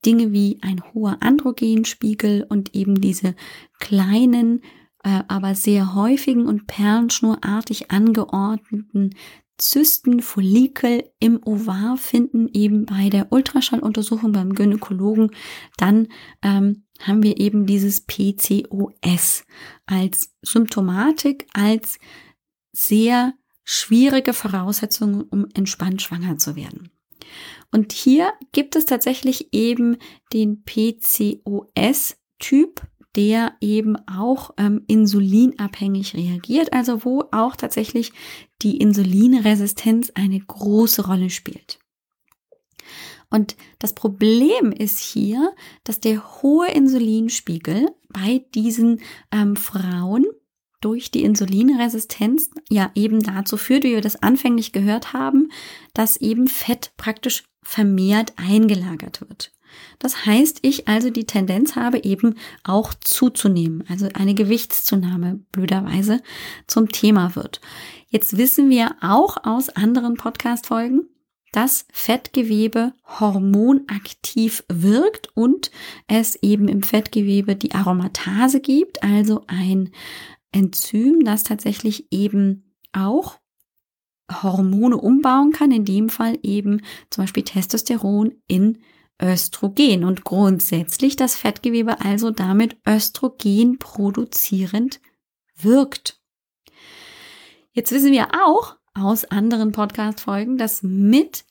[0.05, 3.35] Dinge wie ein hoher Androgenspiegel und eben diese
[3.79, 4.61] kleinen,
[5.03, 9.15] äh, aber sehr häufigen und perlenschnurartig angeordneten
[9.59, 15.31] Zysten, Follikel im Ovar finden, eben bei der Ultraschalluntersuchung beim Gynäkologen,
[15.77, 16.09] dann
[16.43, 19.45] ähm, haben wir eben dieses PCOS
[19.87, 21.99] als Symptomatik, als
[22.73, 26.91] sehr schwierige Voraussetzung, um entspannt schwanger zu werden.
[27.71, 29.97] Und hier gibt es tatsächlich eben
[30.33, 31.37] den PCOS-Typ,
[33.17, 38.13] der eben auch ähm, insulinabhängig reagiert, also wo auch tatsächlich
[38.63, 41.79] die Insulinresistenz eine große Rolle spielt.
[43.31, 49.01] Und das Problem ist hier, dass der hohe Insulinspiegel bei diesen
[49.33, 50.25] ähm, Frauen
[50.81, 55.51] durch die Insulinresistenz ja eben dazu führt, wie wir das anfänglich gehört haben,
[55.95, 59.54] dass eben Fett praktisch vermehrt eingelagert wird.
[59.99, 66.21] Das heißt, ich also die Tendenz habe, eben auch zuzunehmen, also eine Gewichtszunahme blöderweise
[66.67, 67.61] zum Thema wird.
[68.09, 71.09] Jetzt wissen wir auch aus anderen Podcast-Folgen,
[71.53, 75.71] dass Fettgewebe hormonaktiv wirkt und
[76.09, 79.91] es eben im Fettgewebe die Aromatase gibt, also ein
[80.51, 83.39] Enzym, das tatsächlich eben auch
[84.43, 88.79] Hormone umbauen kann, in dem Fall eben zum Beispiel Testosteron in
[89.23, 95.01] Östrogen und grundsätzlich das Fettgewebe also damit Östrogen produzierend
[95.57, 96.21] wirkt.
[97.73, 101.45] Jetzt wissen wir auch aus anderen Podcast-Folgen, dass mit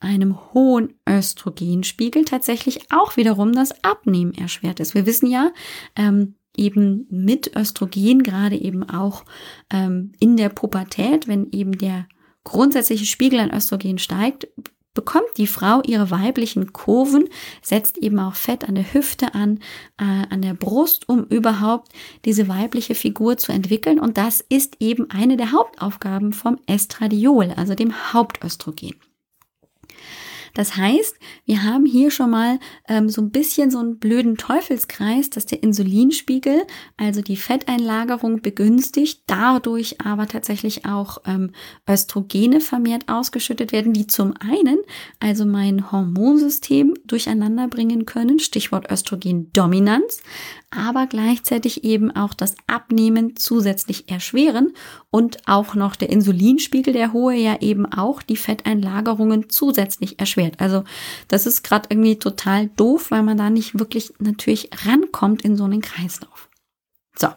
[0.00, 4.94] einem hohen Östrogenspiegel tatsächlich auch wiederum das Abnehmen erschwert ist.
[4.94, 5.52] Wir wissen ja,
[5.96, 9.24] ähm, eben mit Östrogen, gerade eben auch
[9.70, 12.06] ähm, in der Pubertät, wenn eben der
[12.44, 14.48] grundsätzliche Spiegel an Östrogen steigt,
[14.94, 17.28] bekommt die Frau ihre weiblichen Kurven,
[17.62, 19.58] setzt eben auch Fett an der Hüfte an,
[19.98, 21.92] äh, an der Brust, um überhaupt
[22.24, 23.98] diese weibliche Figur zu entwickeln.
[23.98, 28.94] Und das ist eben eine der Hauptaufgaben vom Estradiol, also dem Hauptöstrogen.
[30.54, 35.28] Das heißt, wir haben hier schon mal ähm, so ein bisschen so einen blöden Teufelskreis,
[35.30, 36.62] dass der Insulinspiegel,
[36.96, 41.50] also die Fetteinlagerung begünstigt, dadurch aber tatsächlich auch ähm,
[41.88, 44.78] Östrogene vermehrt ausgeschüttet werden, die zum einen
[45.20, 50.22] also mein Hormonsystem durcheinander bringen können, Stichwort Östrogendominanz,
[50.70, 54.72] aber gleichzeitig eben auch das Abnehmen zusätzlich erschweren
[55.10, 60.60] und auch noch der Insulinspiegel, der hohe, ja eben auch die Fetteinlagerungen zusätzlich erschwert.
[60.60, 60.84] Also
[61.28, 65.64] das ist gerade irgendwie total doof, weil man da nicht wirklich natürlich rankommt in so
[65.64, 66.48] einen Kreislauf.
[67.16, 67.28] So,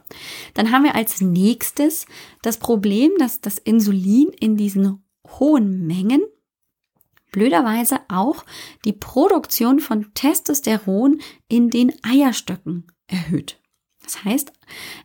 [0.55, 2.07] dann haben wir als nächstes
[2.41, 5.03] das Problem, dass das Insulin in diesen
[5.39, 6.21] hohen Mengen
[7.31, 8.43] blöderweise auch
[8.85, 13.61] die Produktion von Testosteron in den Eierstöcken erhöht.
[14.03, 14.51] Das heißt,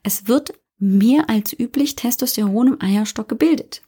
[0.03, 3.83] es wird mehr als üblich Testosteron im Eierstock gebildet.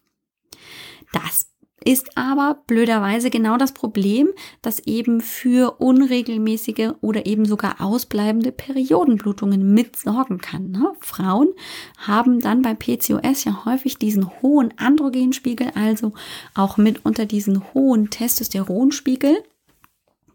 [1.13, 1.49] Das
[1.85, 4.29] ist aber blöderweise genau das Problem,
[4.63, 10.71] das eben für unregelmäßige oder eben sogar ausbleibende Periodenblutungen mitsorgen kann.
[10.71, 10.93] Ne?
[11.01, 11.49] Frauen
[11.99, 16.13] haben dann bei PCOS ja häufig diesen hohen Androgenspiegel, also
[16.55, 19.43] auch mitunter diesen hohen Testosteronspiegel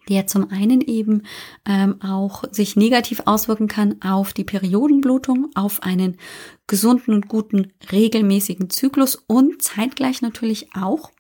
[0.10, 1.24] der zum einen eben
[1.66, 6.18] ähm, auch sich negativ auswirken kann auf die Periodenblutung, auf einen
[6.66, 11.12] gesunden und guten regelmäßigen Zyklus und zeitgleich natürlich auch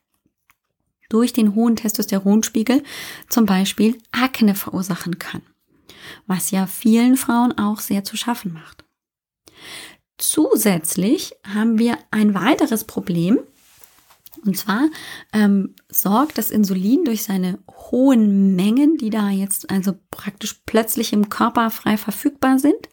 [1.10, 2.84] durch den hohen Testosteronspiegel
[3.28, 5.41] zum Beispiel Akne verursachen kann,
[6.28, 8.86] was ja vielen Frauen auch sehr zu schaffen macht.
[10.17, 13.39] Zusätzlich haben wir ein weiteres Problem,
[14.45, 14.89] und zwar
[15.34, 17.60] ähm, sorgt das Insulin durch seine
[17.91, 22.89] hohen Mengen, die da jetzt also praktisch plötzlich im Körper frei verfügbar sind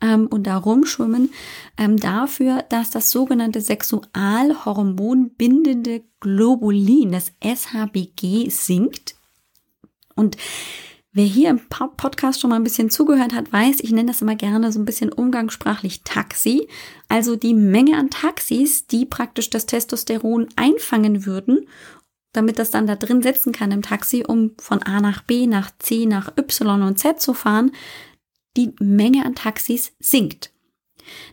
[0.00, 1.32] ähm, und da rumschwimmen,
[1.76, 9.14] ähm, dafür, dass das sogenannte Sexualhormon bindende Globulin, das SHBG, sinkt.
[10.14, 10.36] Und
[11.12, 14.36] Wer hier im Podcast schon mal ein bisschen zugehört hat, weiß, ich nenne das immer
[14.36, 16.68] gerne so ein bisschen umgangssprachlich Taxi.
[17.08, 21.66] Also die Menge an Taxis, die praktisch das Testosteron einfangen würden,
[22.32, 25.72] damit das dann da drin setzen kann im Taxi, um von A nach B, nach
[25.80, 27.72] C, nach Y und Z zu fahren.
[28.56, 30.52] Die Menge an Taxis sinkt.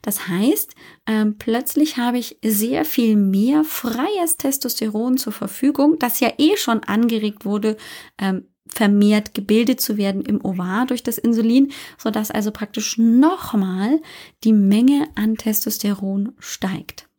[0.02, 0.74] Das heißt,
[1.06, 6.82] ähm, plötzlich habe ich sehr viel mehr freies Testosteron zur Verfügung, das ja eh schon
[6.84, 7.78] angeregt wurde
[8.18, 14.00] ähm, vermehrt gebildet zu werden im Ovar durch das Insulin, sodass also praktisch nochmal
[14.44, 17.10] die Menge an Testosteron steigt.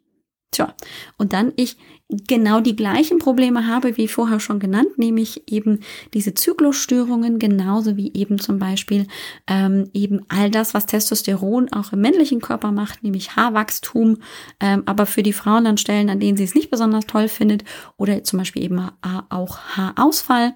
[0.50, 0.74] Tja,
[1.18, 1.76] und dann ich
[2.08, 5.80] genau die gleichen Probleme habe wie vorher schon genannt, nämlich eben
[6.14, 9.08] diese Zyklusstörungen, genauso wie eben zum Beispiel
[9.46, 14.18] ähm, eben all das, was Testosteron auch im männlichen Körper macht, nämlich Haarwachstum,
[14.60, 17.64] ähm, aber für die Frauen an Stellen, an denen sie es nicht besonders toll findet,
[17.98, 18.80] oder zum Beispiel eben
[19.28, 20.54] auch Haarausfall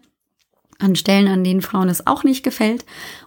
[0.83, 2.85] an Stellen, an denen Frauen es auch nicht gefällt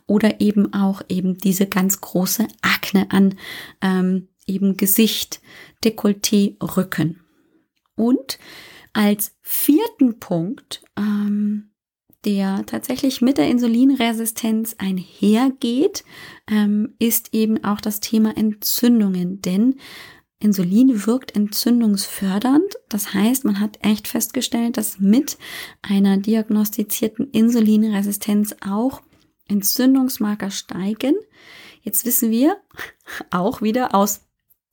[0.08, 3.36] oder eben auch eben diese ganz große Akne an
[3.82, 5.42] ähm, eben Gesicht,
[5.84, 7.22] Dekolleté, Rücken.
[7.96, 8.40] Und
[8.94, 11.72] als vierten Punkt, ähm,
[12.26, 16.04] der tatsächlich mit der Insulinresistenz einhergeht,
[16.50, 19.42] ähm, ist eben auch das Thema Entzündungen.
[19.42, 19.76] Denn
[20.46, 22.76] Insulin wirkt entzündungsfördernd.
[22.88, 25.40] Das heißt, man hat echt festgestellt, dass mit
[25.82, 29.02] einer diagnostizierten Insulinresistenz auch
[29.48, 31.16] Entzündungsmarker steigen.
[31.82, 32.58] Jetzt wissen wir
[33.32, 34.22] auch wieder aus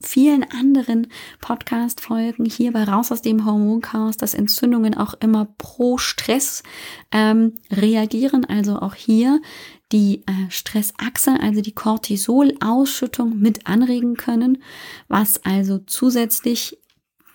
[0.02, 1.06] vielen anderen
[1.40, 6.62] Podcast-Folgen hier bei Raus aus dem Hormonchaos, dass Entzündungen auch immer pro Stress
[7.12, 8.44] ähm, reagieren.
[8.44, 9.40] Also auch hier
[9.92, 14.62] die äh, Stressachse, also die Cortisol-Ausschüttung mit anregen können,
[15.08, 16.78] was also zusätzlich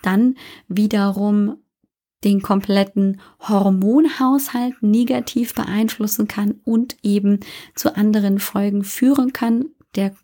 [0.02, 0.36] dann
[0.68, 1.58] wiederum
[2.24, 7.40] den kompletten Hormonhaushalt negativ beeinflussen kann und eben
[7.76, 9.66] zu anderen Folgen führen kann.
[9.96, 10.16] Der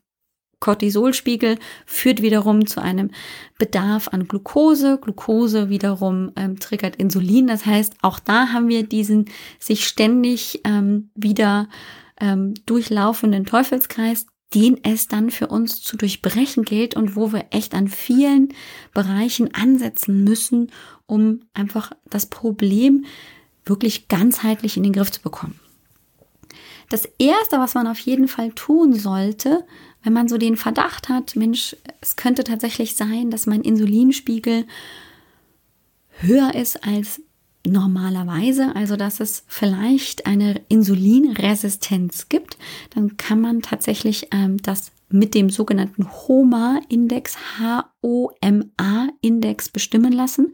[0.60, 3.12] Cortisolspiegel führt wiederum zu einem
[3.60, 4.98] Bedarf an Glucose.
[5.00, 7.48] Glucose wiederum ähm, triggert Insulin.
[7.48, 9.26] Das heißt, auch da haben wir diesen
[9.60, 11.68] sich ständig ähm, wieder
[12.24, 17.74] ähm, durchlaufenden Teufelskreis, den es dann für uns zu durchbrechen gilt und wo wir echt
[17.76, 18.50] an vielen
[18.94, 20.72] Bereichen ansetzen müssen,
[21.06, 23.06] um einfach das Problem
[23.66, 25.60] wirklich ganzheitlich in den Griff zu bekommen.
[26.90, 29.66] Das Erste, was man auf jeden Fall tun sollte,
[30.04, 34.66] wenn man so den Verdacht hat, Mensch, es könnte tatsächlich sein, dass mein Insulinspiegel
[36.20, 37.22] höher ist als
[37.66, 42.58] normalerweise, also dass es vielleicht eine Insulinresistenz gibt,
[42.94, 48.50] dann kann man tatsächlich ähm, das mit dem sogenannten HOMA-Index, H-O-M-A-Index
[49.70, 50.54] bestimmen lassen.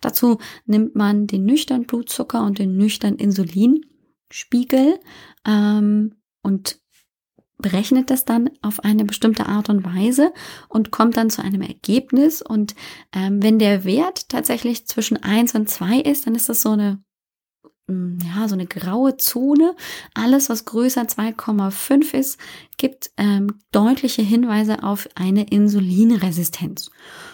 [0.00, 5.00] Dazu nimmt man den nüchtern Blutzucker und den nüchtern Insulinspiegel
[5.44, 6.78] ähm, und
[7.58, 10.32] berechnet das dann auf eine bestimmte Art und Weise
[10.68, 12.40] und kommt dann zu einem Ergebnis.
[12.40, 12.74] Und
[13.12, 17.02] ähm, wenn der Wert tatsächlich zwischen 1 und 2 ist, dann ist das so eine,
[17.88, 19.74] mm, ja, so eine graue Zone.
[20.14, 22.38] Alles, was größer 2,5 ist,
[22.76, 26.90] gibt ähm, deutliche Hinweise auf eine Insulinresistenz.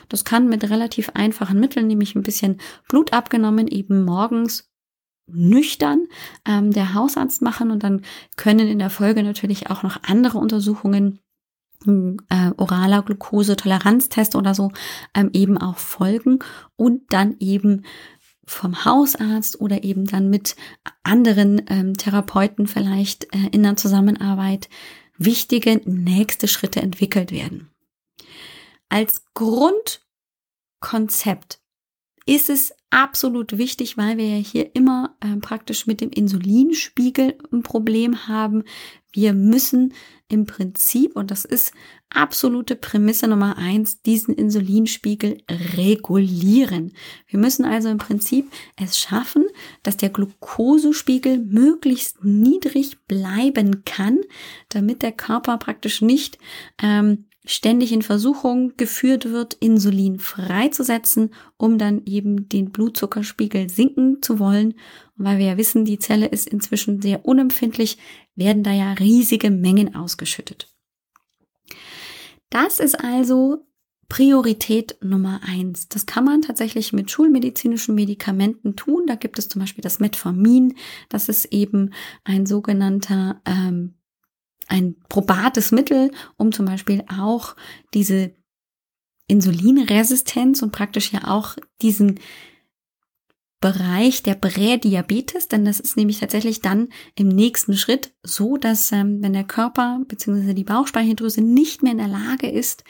[0.09, 4.71] Das kann mit relativ einfachen Mitteln, nämlich ein bisschen Blut abgenommen, eben morgens
[5.27, 6.07] nüchtern
[6.47, 8.03] ähm, der Hausarzt machen und dann
[8.37, 11.21] können in der Folge natürlich auch noch andere Untersuchungen
[11.85, 14.73] hm, äh, oraler Glukosetoleranztest oder so
[15.15, 16.39] ähm, eben auch folgen
[16.77, 17.83] und dann eben
[18.47, 20.57] vom Hausarzt oder eben dann mit
[21.03, 24.69] anderen ähm, Therapeuten vielleicht äh, in der Zusammenarbeit
[25.17, 27.71] wichtige nächste Schritte entwickelt werden.
[28.89, 31.61] Als Grundkonzept
[32.27, 37.65] ist es absolut wichtig, weil wir ja hier immer äh, praktisch mit dem Insulinspiegel ein
[37.65, 38.63] Problem haben.
[39.11, 39.95] Wir müssen
[40.29, 41.73] im Prinzip, und das ist
[42.09, 45.43] absolute Prämisse Nummer eins, diesen Insulinspiegel
[45.77, 46.93] regulieren.
[47.27, 49.45] Wir müssen also im Prinzip es schaffen,
[49.83, 54.21] dass der Glukosespiegel möglichst niedrig bleiben kann,
[54.69, 56.39] damit der Körper praktisch nicht
[56.81, 64.39] ähm, ständig in Versuchung geführt wird, Insulin freizusetzen, um dann eben den Blutzuckerspiegel sinken zu
[64.39, 64.75] wollen.
[65.17, 67.99] Und weil wir ja wissen, die Zelle ist inzwischen sehr unempfindlich,
[68.35, 70.75] werden da ja riesige Mengen ausgeschüttet.
[72.51, 73.67] Das ist also
[74.09, 75.89] Priorität Nummer eins.
[75.89, 79.07] Das kann man tatsächlich mit schulmedizinischen Medikamenten tun.
[79.07, 80.77] Da gibt es zum Beispiel das Metformin.
[81.09, 81.91] Das ist eben
[82.23, 83.95] ein sogenannter ähm,
[84.69, 87.57] ein probates Mittel, um zum Beispiel auch
[87.93, 88.33] diese
[89.27, 92.21] Insulinresistenz und praktisch ja auch diesen
[93.61, 99.23] Bereich der Prädiabetes, denn das ist nämlich tatsächlich dann im nächsten Schritt so, dass ähm,
[99.23, 100.53] wenn der Körper bzw.
[100.53, 102.85] die Bauchspeicheldrüse nicht mehr in der Lage ist,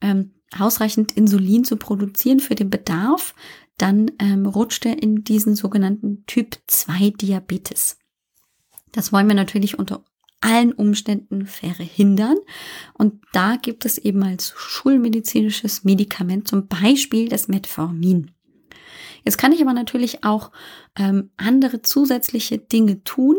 [0.00, 3.36] ähm, ausreichend Insulin zu produzieren für den Bedarf,
[3.78, 7.98] dann ähm, rutscht er in diesen sogenannten Typ 2 Diabetes.
[8.90, 10.02] Das wollen wir natürlich unter
[10.40, 12.36] allen Umständen verhindern.
[12.94, 18.30] Und da gibt es eben als schulmedizinisches Medikament zum Beispiel das Metformin.
[19.24, 20.52] Jetzt kann ich aber natürlich auch
[20.96, 23.36] ähm, andere zusätzliche Dinge tun,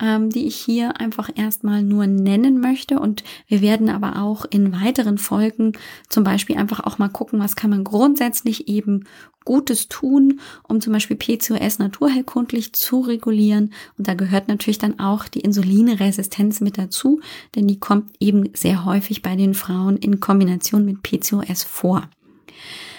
[0.00, 2.98] ähm, die ich hier einfach erstmal nur nennen möchte.
[2.98, 5.72] Und wir werden aber auch in weiteren Folgen
[6.08, 9.04] zum Beispiel einfach auch mal gucken, was kann man grundsätzlich eben
[9.44, 13.72] Gutes tun, um zum Beispiel PCOS naturheilkundlich zu regulieren.
[13.96, 17.20] Und da gehört natürlich dann auch die Insulinresistenz mit dazu,
[17.54, 22.08] denn die kommt eben sehr häufig bei den Frauen in Kombination mit PCOS vor.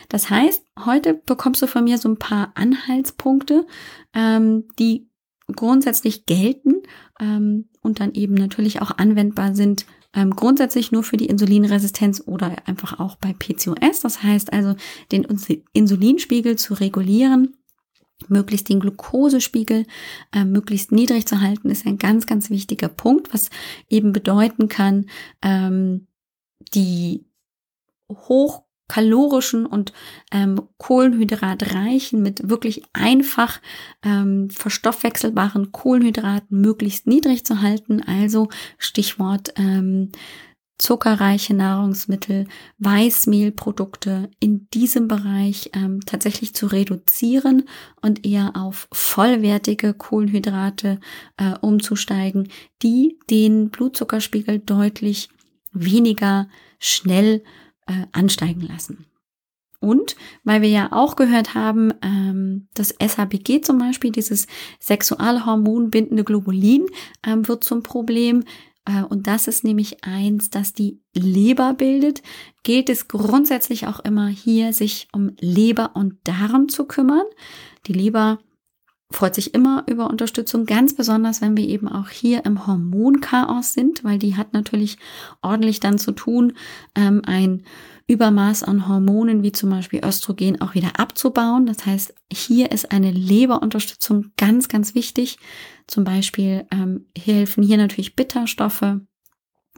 [0.10, 3.66] Das heißt, heute bekommst du von mir so ein paar Anhaltspunkte,
[4.14, 5.08] ähm, die
[5.48, 6.82] grundsätzlich gelten
[7.20, 12.68] ähm, und dann eben natürlich auch anwendbar sind, ähm, grundsätzlich nur für die Insulinresistenz oder
[12.68, 14.02] einfach auch bei PCOS.
[14.02, 14.76] Das heißt also,
[15.12, 15.26] den
[15.74, 17.56] Insulinspiegel zu regulieren,
[18.28, 19.86] möglichst den Glukosespiegel
[20.34, 23.50] äh, möglichst niedrig zu halten, ist ein ganz, ganz wichtiger Punkt, was
[23.90, 25.08] eben bedeuten kann,
[25.42, 26.08] ähm,
[26.74, 27.26] die
[28.10, 29.94] hoch kalorischen und
[30.34, 33.62] ähm, kohlenhydratreichen, mit wirklich einfach
[34.04, 38.04] ähm, verstoffwechselbaren Kohlenhydraten möglichst niedrig zu halten.
[38.06, 40.12] Also Stichwort ähm,
[40.78, 42.48] zuckerreiche Nahrungsmittel,
[42.80, 47.70] Weißmehlprodukte in diesem Bereich ähm, tatsächlich zu reduzieren
[48.02, 51.00] und eher auf vollwertige Kohlenhydrate
[51.38, 52.50] äh, umzusteigen,
[52.82, 55.30] die den Blutzuckerspiegel deutlich
[55.72, 57.42] weniger schnell
[57.92, 59.06] äh, ansteigen lassen.
[59.80, 64.46] Und weil wir ja auch gehört haben, ähm, das SHBG zum Beispiel, dieses
[64.80, 66.86] Sexualhormon bindende Globulin,
[67.26, 68.44] ähm, wird zum Problem.
[68.86, 72.22] Äh, und das ist nämlich eins, das die Leber bildet.
[72.64, 77.26] Gilt es grundsätzlich auch immer hier, sich um Leber und Darm zu kümmern.
[77.88, 78.38] Die Leber
[79.12, 84.04] freut sich immer über Unterstützung, ganz besonders, wenn wir eben auch hier im Hormonchaos sind,
[84.04, 84.98] weil die hat natürlich
[85.42, 86.54] ordentlich dann zu tun,
[86.96, 87.64] ähm, ein
[88.08, 91.66] Übermaß an Hormonen wie zum Beispiel Östrogen auch wieder abzubauen.
[91.66, 95.38] Das heißt, hier ist eine Leberunterstützung ganz, ganz wichtig.
[95.88, 98.98] Zum Beispiel ähm, helfen hier natürlich Bitterstoffe,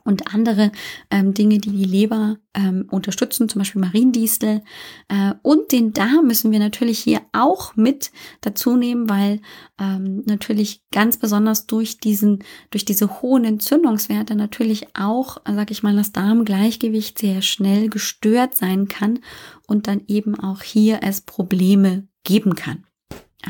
[0.03, 0.71] und andere
[1.09, 4.61] ähm, Dinge, die die Leber ähm, unterstützen, zum Beispiel Mariendistel.
[5.07, 9.41] Äh, und den Darm müssen wir natürlich hier auch mit dazu nehmen, weil
[9.79, 15.95] ähm, natürlich ganz besonders durch diesen, durch diese hohen Entzündungswerte natürlich auch, sag ich mal,
[15.95, 19.19] das Darmgleichgewicht sehr schnell gestört sein kann
[19.67, 22.85] und dann eben auch hier es Probleme geben kann.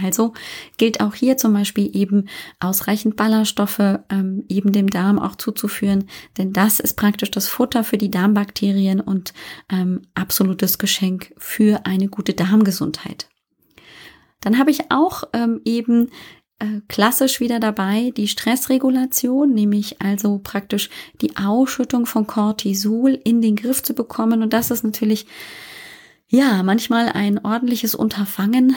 [0.02, 0.34] Also
[0.78, 2.28] gilt auch hier zum Beispiel eben
[2.60, 6.06] ausreichend Ballaststoffe ähm, eben dem Darm auch zuzuführen,
[6.38, 9.34] denn das ist praktisch das Futter für die Darmbakterien und
[9.70, 13.30] ähm, absolutes Geschenk für eine gute Darmgesundheit.
[14.42, 16.10] Dann habe ich auch ähm, eben
[16.60, 20.90] äh, klassisch wieder dabei die Stressregulation, nämlich also praktisch
[21.22, 25.28] die Ausschüttung von Cortisol in den Griff zu bekommen und das ist natürlich
[26.34, 28.76] ja, manchmal ein ordentliches Unterfangen,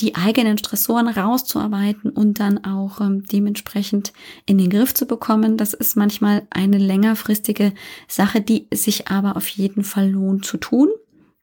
[0.00, 4.12] die eigenen Stressoren rauszuarbeiten und dann auch ähm, dementsprechend
[4.46, 5.56] in den Griff zu bekommen.
[5.56, 7.72] Das ist manchmal eine längerfristige
[8.08, 10.88] Sache, die sich aber auf jeden Fall lohnt zu tun.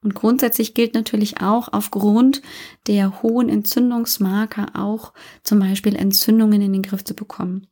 [0.01, 2.41] Und grundsätzlich gilt natürlich auch aufgrund
[2.87, 7.67] der hohen Entzündungsmarker auch zum Beispiel Entzündungen in den Griff zu bekommen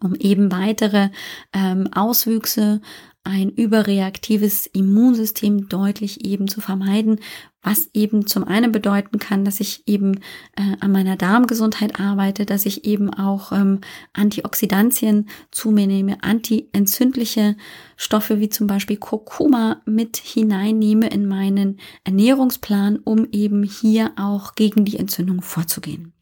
[0.00, 1.08] um eben weitere
[1.52, 2.80] ähm, Auswüchse
[3.24, 7.20] ein überreaktives Immunsystem deutlich eben zu vermeiden,
[7.62, 10.20] was eben zum einen bedeuten kann, dass ich eben
[10.56, 13.80] äh, an meiner Darmgesundheit arbeite, dass ich eben auch ähm,
[14.12, 17.56] Antioxidantien zu mir nehme, antientzündliche
[17.96, 24.84] Stoffe wie zum Beispiel Kurkuma mit hineinnehme in meinen Ernährungsplan, um eben hier auch gegen
[24.84, 26.14] die Entzündung vorzugehen.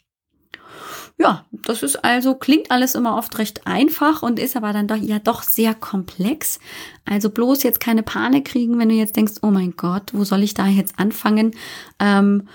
[1.19, 4.97] Ja, das ist also, klingt alles immer oft recht einfach und ist aber dann doch
[4.97, 6.61] ja doch sehr komplex.
[7.07, 10.43] Also bloß jetzt keine Panik kriegen, wenn du jetzt denkst, oh mein Gott, wo soll
[10.43, 11.57] ich da jetzt anfangen?
[11.99, 12.49] Ähm,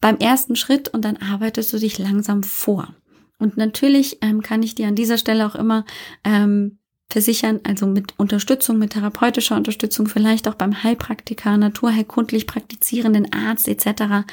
[0.00, 2.94] beim ersten Schritt und dann arbeitest du dich langsam vor.
[3.38, 5.84] Und natürlich ähm, kann ich dir an dieser Stelle auch immer
[6.24, 6.79] ähm,
[7.10, 14.24] versichern, also mit Unterstützung, mit therapeutischer Unterstützung, vielleicht auch beim Heilpraktiker, naturheilkundlich praktizierenden Arzt etc.,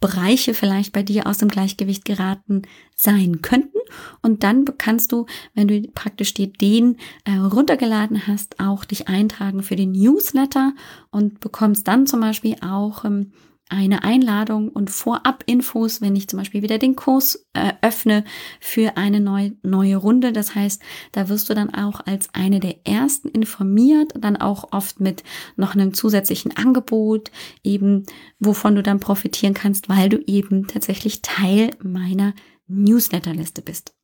[0.00, 2.62] Bereiche vielleicht bei dir aus dem Gleichgewicht geraten
[2.96, 3.78] sein könnten.
[4.22, 9.62] Und dann kannst du, wenn du praktisch dir den äh, runtergeladen hast, auch dich eintragen
[9.62, 10.72] für den Newsletter
[11.10, 13.32] und bekommst dann zum Beispiel auch ähm,
[13.70, 18.24] eine Einladung und Vorab-Infos, wenn ich zum Beispiel wieder den Kurs äh, öffne
[18.60, 20.32] für eine neue, neue Runde.
[20.32, 25.00] Das heißt, da wirst du dann auch als eine der ersten informiert, dann auch oft
[25.00, 25.22] mit
[25.56, 27.30] noch einem zusätzlichen Angebot,
[27.62, 28.04] eben
[28.38, 32.34] wovon du dann profitieren kannst, weil du eben tatsächlich Teil meiner
[32.66, 33.94] Newsletterliste bist.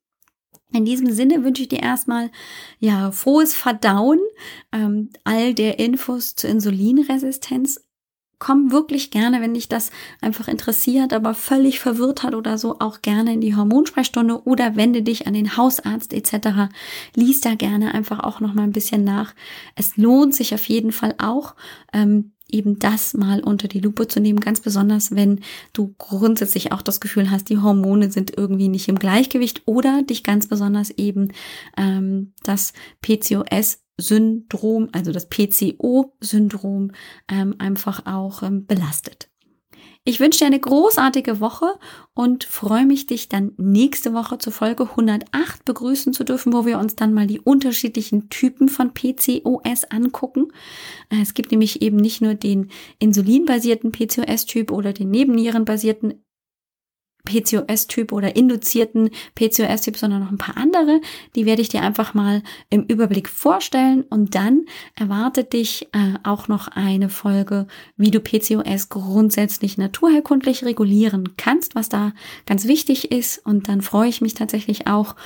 [0.72, 2.30] In diesem Sinne wünsche ich dir erstmal
[2.78, 4.18] ja frohes Verdauen
[4.72, 7.85] ähm, all der Infos zur Insulinresistenz
[8.38, 13.02] komm wirklich gerne, wenn dich das einfach interessiert, aber völlig verwirrt hat oder so, auch
[13.02, 16.70] gerne in die Hormonsprechstunde oder wende dich an den Hausarzt etc.
[17.14, 19.34] Lies da gerne einfach auch noch mal ein bisschen nach.
[19.74, 21.54] Es lohnt sich auf jeden Fall auch,
[21.92, 25.40] ähm, eben das mal unter die Lupe zu nehmen, ganz besonders, wenn
[25.72, 30.22] du grundsätzlich auch das Gefühl hast, die Hormone sind irgendwie nicht im Gleichgewicht oder dich
[30.22, 31.32] ganz besonders eben
[31.76, 32.72] ähm, das
[33.02, 36.92] PCOS Syndrom, also das PCO-Syndrom,
[37.30, 39.30] ähm, einfach auch ähm, belastet.
[40.08, 41.66] Ich wünsche dir eine großartige Woche
[42.14, 46.78] und freue mich, dich dann nächste Woche zur Folge 108 begrüßen zu dürfen, wo wir
[46.78, 50.52] uns dann mal die unterschiedlichen Typen von PCOS angucken.
[51.10, 52.70] Äh, es gibt nämlich eben nicht nur den
[53.00, 56.22] insulinbasierten PCOS-Typ oder den nebennierenbasierten
[57.26, 61.02] PCOS-Typ oder induzierten PCOS-Typ, sondern noch ein paar andere.
[61.34, 64.64] Die werde ich dir einfach mal im Überblick vorstellen und dann
[64.94, 67.66] erwartet dich äh, auch noch eine Folge,
[67.98, 72.14] wie du PCOS grundsätzlich naturherkundlich regulieren kannst, was da
[72.46, 73.44] ganz wichtig ist.
[73.44, 75.16] Und dann freue ich mich tatsächlich auch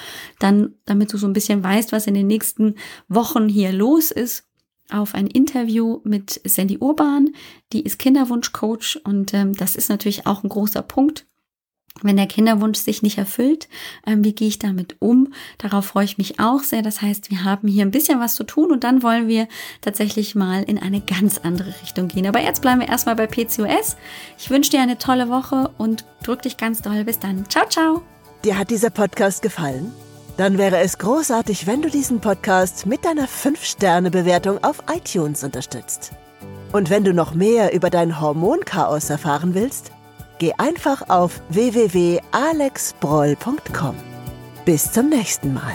[0.41, 2.75] dann, damit du so ein bisschen weißt, was in den nächsten
[3.09, 4.51] Wochen hier los ist
[4.93, 7.31] auf ein Interview mit Sandy Urban.
[7.73, 11.27] Die ist Kinderwunschcoach und ähm, das ist natürlich auch ein großer Punkt
[12.03, 13.69] wenn der Kinderwunsch sich nicht erfüllt,
[14.07, 15.33] ähm, wie gehe ich damit um?
[15.59, 16.83] Darauf freue ich mich auch sehr.
[16.83, 19.49] Das heißt, wir haben hier ein bisschen was zu tun und dann wollen wir
[19.81, 22.27] tatsächlich mal in eine ganz andere Richtung gehen.
[22.27, 23.97] Aber jetzt bleiben wir erstmal bei PCOS.
[24.39, 27.05] Ich wünsche dir eine tolle Woche und drück dich ganz doll.
[27.05, 27.49] Bis dann.
[27.49, 28.03] Ciao, ciao.
[28.45, 29.93] Dir hat dieser Podcast gefallen?
[30.37, 36.13] Dann wäre es großartig, wenn du diesen Podcast mit deiner 5-Sterne-Bewertung auf iTunes unterstützt.
[36.73, 39.93] Und wenn du noch mehr über dein Hormonchaos erfahren willst,
[40.41, 43.95] Geh einfach auf www.alexbroll.com.
[44.65, 45.75] Bis zum nächsten Mal.